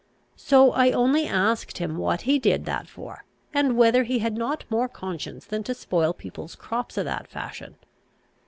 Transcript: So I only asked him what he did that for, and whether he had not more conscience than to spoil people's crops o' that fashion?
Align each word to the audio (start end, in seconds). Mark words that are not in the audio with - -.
So 0.39 0.71
I 0.71 0.89
only 0.91 1.27
asked 1.27 1.77
him 1.77 1.95
what 1.95 2.21
he 2.21 2.39
did 2.39 2.65
that 2.65 2.87
for, 2.87 3.23
and 3.53 3.77
whether 3.77 4.01
he 4.03 4.17
had 4.17 4.35
not 4.35 4.63
more 4.67 4.89
conscience 4.89 5.45
than 5.45 5.61
to 5.65 5.75
spoil 5.75 6.11
people's 6.11 6.55
crops 6.55 6.97
o' 6.97 7.03
that 7.03 7.27
fashion? 7.27 7.75